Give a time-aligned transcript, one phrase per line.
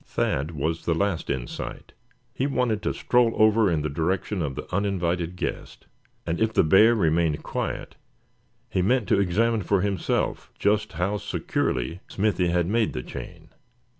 [0.03, 1.93] Thad was the last in sight.
[2.33, 5.85] He wanted to stroll over in the direction of the uninvited guest;
[6.25, 7.97] and if the bear remained quiet,
[8.67, 13.49] he meant to examine for himself just how securely Smithy had made the chain.